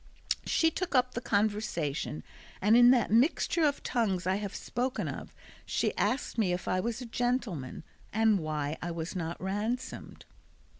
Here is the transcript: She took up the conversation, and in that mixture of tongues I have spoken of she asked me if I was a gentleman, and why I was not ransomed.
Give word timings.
She 0.47 0.71
took 0.71 0.95
up 0.95 1.13
the 1.13 1.21
conversation, 1.21 2.23
and 2.59 2.75
in 2.75 2.89
that 2.89 3.11
mixture 3.11 3.63
of 3.63 3.83
tongues 3.83 4.25
I 4.25 4.37
have 4.37 4.55
spoken 4.55 5.07
of 5.07 5.35
she 5.63 5.95
asked 5.95 6.39
me 6.39 6.51
if 6.53 6.67
I 6.67 6.79
was 6.79 7.01
a 7.01 7.05
gentleman, 7.05 7.83
and 8.11 8.39
why 8.39 8.79
I 8.81 8.89
was 8.89 9.15
not 9.15 9.39
ransomed. 9.39 10.25